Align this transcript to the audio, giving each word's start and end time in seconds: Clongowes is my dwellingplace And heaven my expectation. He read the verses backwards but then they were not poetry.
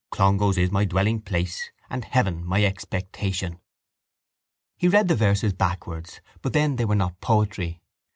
Clongowes 0.11 0.57
is 0.57 0.71
my 0.71 0.83
dwellingplace 0.83 1.69
And 1.87 2.05
heaven 2.05 2.43
my 2.43 2.65
expectation. 2.65 3.59
He 4.75 4.87
read 4.87 5.07
the 5.09 5.15
verses 5.15 5.53
backwards 5.53 6.21
but 6.41 6.53
then 6.53 6.77
they 6.77 6.85
were 6.85 6.95
not 6.95 7.21
poetry. 7.21 7.83